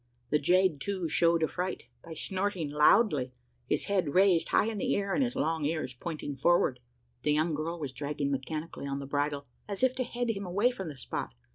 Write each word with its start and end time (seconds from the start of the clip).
The 0.31 0.39
jade, 0.39 0.81
too, 0.81 1.07
showed 1.07 1.43
affright, 1.43 1.83
by 2.03 2.15
snorting 2.15 2.71
loudly 2.71 3.33
his 3.69 3.85
head 3.85 4.15
raised 4.15 4.47
high 4.49 4.65
in 4.65 4.79
the 4.79 4.95
air, 4.95 5.13
and 5.13 5.23
his 5.23 5.35
long 5.35 5.63
ears 5.63 5.93
pointing 5.93 6.37
forward. 6.37 6.79
The 7.21 7.33
young 7.33 7.53
girl 7.53 7.77
was 7.79 7.91
dragging 7.93 8.31
mechanically 8.31 8.87
on 8.87 8.97
the 8.97 9.05
bridle 9.05 9.45
as 9.67 9.83
if 9.83 9.93
to 9.97 10.03
head 10.03 10.31
him 10.31 10.47
away 10.47 10.71
from 10.71 10.87
the 10.87 10.97
spot. 10.97 11.35